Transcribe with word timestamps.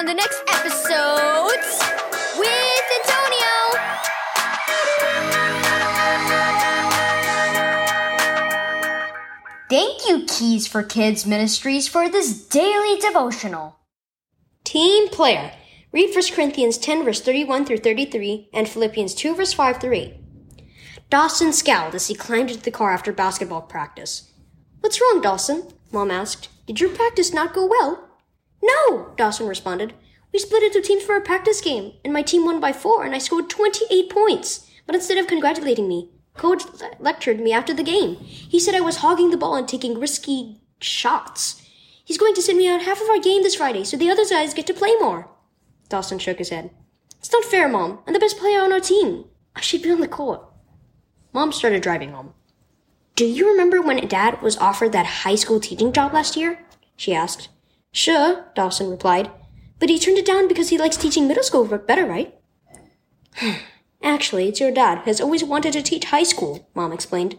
on 0.00 0.06
the 0.06 0.14
next 0.14 0.42
episodes 0.48 1.78
with 2.38 2.84
Antonio. 3.00 3.52
Thank 9.68 10.08
you, 10.08 10.24
Keys 10.26 10.66
for 10.66 10.82
Kids 10.82 11.26
Ministries, 11.26 11.86
for 11.86 12.08
this 12.08 12.46
daily 12.46 12.98
devotional. 12.98 13.76
Team 14.64 15.10
player. 15.10 15.52
Read 15.92 16.14
1 16.14 16.34
Corinthians 16.34 16.78
10, 16.78 17.04
verse 17.04 17.20
31 17.20 17.66
through 17.66 17.78
33, 17.78 18.48
and 18.54 18.66
Philippians 18.66 19.14
2, 19.14 19.34
verse 19.34 19.52
5 19.52 19.82
through 19.82 19.92
8. 19.92 20.14
Dawson 21.10 21.52
scowled 21.52 21.94
as 21.94 22.06
he 22.06 22.14
climbed 22.14 22.50
into 22.50 22.62
the 22.62 22.70
car 22.70 22.92
after 22.92 23.12
basketball 23.12 23.60
practice. 23.60 24.32
What's 24.80 24.98
wrong, 24.98 25.20
Dawson? 25.20 25.74
Mom 25.92 26.10
asked. 26.10 26.48
Did 26.66 26.80
your 26.80 26.88
practice 26.88 27.34
not 27.34 27.52
go 27.52 27.66
well? 27.66 28.09
No, 28.62 29.12
Dawson 29.16 29.46
responded. 29.46 29.94
We 30.32 30.38
split 30.38 30.62
into 30.62 30.80
teams 30.80 31.02
for 31.02 31.16
a 31.16 31.20
practice 31.20 31.60
game, 31.60 31.94
and 32.04 32.12
my 32.12 32.22
team 32.22 32.44
won 32.44 32.60
by 32.60 32.72
four, 32.72 33.04
and 33.04 33.14
I 33.14 33.18
scored 33.18 33.50
28 33.50 34.10
points. 34.10 34.70
But 34.86 34.94
instead 34.94 35.18
of 35.18 35.26
congratulating 35.26 35.88
me, 35.88 36.10
Coach 36.36 36.62
lectured 36.98 37.40
me 37.40 37.52
after 37.52 37.74
the 37.74 37.82
game. 37.82 38.16
He 38.16 38.60
said 38.60 38.74
I 38.74 38.80
was 38.80 38.98
hogging 38.98 39.30
the 39.30 39.36
ball 39.36 39.56
and 39.56 39.68
taking 39.68 39.98
risky 39.98 40.60
shots. 40.80 41.66
He's 42.04 42.18
going 42.18 42.34
to 42.34 42.42
send 42.42 42.58
me 42.58 42.68
out 42.68 42.82
half 42.82 43.00
of 43.00 43.08
our 43.08 43.18
game 43.18 43.42
this 43.42 43.56
Friday 43.56 43.84
so 43.84 43.96
the 43.96 44.10
other 44.10 44.24
guys 44.28 44.54
get 44.54 44.66
to 44.68 44.74
play 44.74 44.94
more. 45.00 45.28
Dawson 45.88 46.18
shook 46.18 46.38
his 46.38 46.48
head. 46.48 46.70
It's 47.18 47.32
not 47.32 47.44
fair, 47.44 47.68
Mom. 47.68 48.00
I'm 48.06 48.14
the 48.14 48.18
best 48.18 48.38
player 48.38 48.60
on 48.60 48.72
our 48.72 48.80
team. 48.80 49.26
I 49.54 49.60
should 49.60 49.82
be 49.82 49.90
on 49.90 50.00
the 50.00 50.08
court. 50.08 50.42
Mom 51.32 51.52
started 51.52 51.82
driving 51.82 52.12
home. 52.12 52.32
Do 53.16 53.26
you 53.26 53.50
remember 53.50 53.82
when 53.82 54.08
Dad 54.08 54.40
was 54.40 54.56
offered 54.56 54.92
that 54.92 55.06
high 55.06 55.34
school 55.34 55.60
teaching 55.60 55.92
job 55.92 56.14
last 56.14 56.36
year? 56.36 56.64
She 56.96 57.14
asked. 57.14 57.48
Sure, 57.92 58.46
Dawson 58.54 58.90
replied. 58.90 59.30
But 59.78 59.88
he 59.88 59.98
turned 59.98 60.18
it 60.18 60.26
down 60.26 60.46
because 60.48 60.68
he 60.68 60.78
likes 60.78 60.96
teaching 60.96 61.26
middle 61.26 61.42
school 61.42 61.64
better, 61.64 62.06
right? 62.06 62.34
Actually, 64.02 64.48
it's 64.48 64.60
your 64.60 64.70
dad 64.70 64.98
who 64.98 65.04
has 65.04 65.20
always 65.20 65.44
wanted 65.44 65.72
to 65.72 65.82
teach 65.82 66.06
high 66.06 66.22
school, 66.22 66.68
Mom 66.74 66.92
explained. 66.92 67.36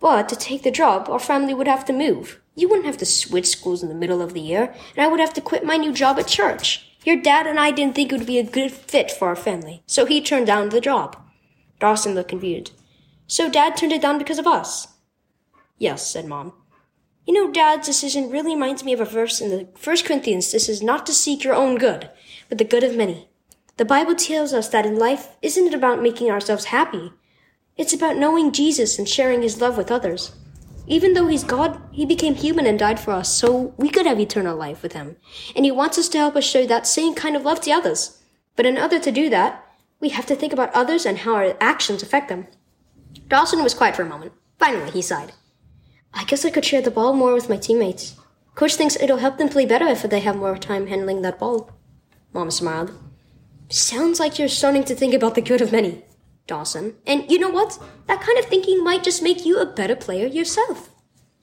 But 0.00 0.28
to 0.30 0.36
take 0.36 0.62
the 0.62 0.70
job, 0.70 1.08
our 1.08 1.18
family 1.18 1.54
would 1.54 1.68
have 1.68 1.84
to 1.86 1.92
move. 1.92 2.40
You 2.54 2.68
wouldn't 2.68 2.86
have 2.86 2.96
to 2.98 3.06
switch 3.06 3.46
schools 3.46 3.82
in 3.82 3.88
the 3.88 3.94
middle 3.94 4.22
of 4.22 4.34
the 4.34 4.40
year, 4.40 4.74
and 4.96 5.04
I 5.04 5.08
would 5.08 5.20
have 5.20 5.34
to 5.34 5.40
quit 5.40 5.64
my 5.64 5.76
new 5.76 5.92
job 5.92 6.18
at 6.18 6.26
church. 6.26 6.86
Your 7.04 7.16
dad 7.16 7.46
and 7.46 7.58
I 7.58 7.70
didn't 7.70 7.94
think 7.94 8.12
it 8.12 8.18
would 8.18 8.26
be 8.26 8.38
a 8.38 8.44
good 8.44 8.72
fit 8.72 9.10
for 9.10 9.28
our 9.28 9.36
family, 9.36 9.82
so 9.86 10.06
he 10.06 10.20
turned 10.20 10.46
down 10.46 10.68
the 10.68 10.80
job. 10.80 11.16
Dawson 11.78 12.14
looked 12.14 12.30
confused. 12.30 12.72
So 13.26 13.48
dad 13.48 13.76
turned 13.76 13.92
it 13.92 14.02
down 14.02 14.18
because 14.18 14.38
of 14.38 14.46
us? 14.46 14.88
Yes, 15.78 16.06
said 16.06 16.26
Mom. 16.26 16.52
You 17.26 17.34
know, 17.34 17.52
Dad's 17.52 17.86
decision 17.86 18.30
really 18.30 18.54
reminds 18.54 18.82
me 18.82 18.92
of 18.92 19.00
a 19.00 19.04
verse 19.04 19.40
in 19.40 19.50
the 19.50 19.68
First 19.76 20.04
Corinthians. 20.04 20.50
This 20.50 20.68
is 20.68 20.82
not 20.82 21.06
to 21.06 21.12
seek 21.12 21.44
your 21.44 21.54
own 21.54 21.76
good, 21.76 22.10
but 22.48 22.58
the 22.58 22.64
good 22.64 22.82
of 22.82 22.96
many. 22.96 23.28
The 23.76 23.84
Bible 23.84 24.14
tells 24.14 24.52
us 24.52 24.68
that 24.68 24.86
in 24.86 24.98
life 24.98 25.28
isn't 25.42 25.68
it 25.68 25.74
about 25.74 26.02
making 26.02 26.30
ourselves 26.30 26.66
happy. 26.66 27.12
It's 27.76 27.92
about 27.92 28.16
knowing 28.16 28.52
Jesus 28.52 28.98
and 28.98 29.08
sharing 29.08 29.42
his 29.42 29.60
love 29.60 29.76
with 29.76 29.90
others. 29.90 30.32
Even 30.86 31.14
though 31.14 31.28
he's 31.28 31.44
God, 31.44 31.80
he 31.92 32.04
became 32.04 32.34
human 32.34 32.66
and 32.66 32.78
died 32.78 32.98
for 32.98 33.12
us 33.12 33.32
so 33.32 33.74
we 33.76 33.90
could 33.90 34.06
have 34.06 34.18
eternal 34.18 34.56
life 34.56 34.82
with 34.82 34.92
him. 34.92 35.16
And 35.54 35.64
he 35.64 35.70
wants 35.70 35.98
us 35.98 36.08
to 36.10 36.18
help 36.18 36.36
us 36.36 36.44
show 36.44 36.66
that 36.66 36.86
same 36.86 37.14
kind 37.14 37.36
of 37.36 37.44
love 37.44 37.60
to 37.62 37.70
others. 37.70 38.18
But 38.56 38.66
in 38.66 38.76
order 38.76 38.98
to 38.98 39.12
do 39.12 39.30
that, 39.30 39.64
we 40.00 40.08
have 40.08 40.26
to 40.26 40.34
think 40.34 40.52
about 40.52 40.74
others 40.74 41.06
and 41.06 41.18
how 41.18 41.34
our 41.34 41.56
actions 41.60 42.02
affect 42.02 42.28
them. 42.28 42.48
Dawson 43.28 43.62
was 43.62 43.74
quiet 43.74 43.94
for 43.94 44.02
a 44.02 44.08
moment. 44.08 44.32
Finally, 44.58 44.90
he 44.90 45.00
sighed. 45.00 45.32
I 46.12 46.24
guess 46.24 46.44
I 46.44 46.50
could 46.50 46.64
share 46.64 46.82
the 46.82 46.90
ball 46.90 47.12
more 47.12 47.34
with 47.34 47.48
my 47.48 47.56
teammates. 47.56 48.16
Coach 48.54 48.74
thinks 48.74 48.96
it'll 48.96 49.18
help 49.18 49.38
them 49.38 49.48
play 49.48 49.66
better 49.66 49.86
if 49.86 50.02
they 50.02 50.20
have 50.20 50.36
more 50.36 50.56
time 50.58 50.88
handling 50.88 51.22
that 51.22 51.38
ball. 51.38 51.70
Mom 52.32 52.50
smiled. 52.50 52.92
Sounds 53.68 54.18
like 54.18 54.38
you're 54.38 54.48
starting 54.48 54.84
to 54.84 54.94
think 54.94 55.14
about 55.14 55.34
the 55.34 55.40
good 55.40 55.60
of 55.60 55.72
many, 55.72 56.04
Dawson. 56.46 56.96
And 57.06 57.30
you 57.30 57.38
know 57.38 57.50
what? 57.50 57.78
That 58.06 58.20
kind 58.20 58.38
of 58.38 58.46
thinking 58.46 58.82
might 58.82 59.04
just 59.04 59.22
make 59.22 59.46
you 59.46 59.58
a 59.58 59.66
better 59.66 59.96
player 59.96 60.26
yourself. 60.26 60.90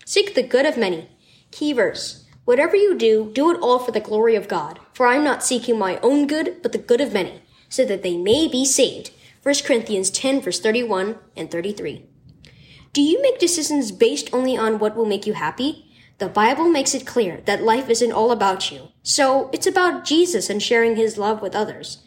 Seek 0.05 0.35
the 0.35 0.43
good 0.43 0.65
of 0.65 0.77
many. 0.77 1.09
Key 1.51 1.73
verse. 1.73 2.25
Whatever 2.45 2.75
you 2.75 2.97
do, 2.97 3.31
do 3.33 3.51
it 3.51 3.59
all 3.61 3.79
for 3.79 3.91
the 3.91 3.99
glory 3.99 4.35
of 4.35 4.47
God. 4.47 4.79
For 4.93 5.07
I 5.07 5.15
am 5.15 5.23
not 5.23 5.43
seeking 5.43 5.77
my 5.77 5.99
own 6.01 6.27
good, 6.27 6.61
but 6.61 6.71
the 6.71 6.77
good 6.77 7.01
of 7.01 7.13
many, 7.13 7.41
so 7.67 7.85
that 7.85 8.03
they 8.03 8.17
may 8.17 8.47
be 8.47 8.65
saved. 8.65 9.11
1 9.43 9.55
Corinthians 9.65 10.09
10 10.09 10.41
verse 10.41 10.59
31 10.59 11.17
and 11.35 11.49
33. 11.49 12.05
Do 12.97 13.03
you 13.03 13.21
make 13.21 13.37
decisions 13.37 13.91
based 13.91 14.27
only 14.33 14.57
on 14.57 14.79
what 14.79 14.95
will 14.95 15.05
make 15.05 15.27
you 15.27 15.33
happy? 15.33 15.85
The 16.17 16.27
Bible 16.27 16.67
makes 16.67 16.95
it 16.95 17.05
clear 17.05 17.41
that 17.45 17.61
life 17.61 17.91
isn't 17.91 18.11
all 18.11 18.31
about 18.31 18.71
you. 18.71 18.87
So 19.03 19.51
it's 19.53 19.67
about 19.67 20.03
Jesus 20.03 20.49
and 20.49 20.63
sharing 20.63 20.95
his 20.95 21.15
love 21.15 21.39
with 21.39 21.53
others. 21.53 21.99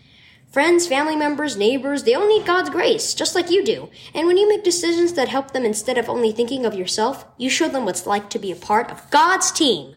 Friends, 0.51 0.89
family 0.89 1.15
members, 1.15 1.56
neighbors, 1.56 2.03
they 2.03 2.15
all 2.15 2.27
need 2.27 2.45
God's 2.45 2.71
grace, 2.71 3.15
just 3.15 3.37
like 3.37 3.53
you 3.53 3.65
do. 3.65 3.89
And 4.12 4.27
when 4.27 4.37
you 4.37 4.49
make 4.49 4.65
decisions 4.65 5.12
that 5.12 5.28
help 5.28 5.53
them 5.53 5.65
instead 5.65 5.97
of 5.97 6.09
only 6.09 6.33
thinking 6.33 6.67
of 6.67 6.75
yourself, 6.75 7.25
you 7.39 7.49
show 7.49 7.69
them 7.69 7.84
what's 7.84 8.05
like 8.05 8.28
to 8.31 8.41
be 8.41 8.51
a 8.51 8.57
part 8.57 8.91
of 8.91 9.09
God's 9.12 9.53
team. 9.53 9.95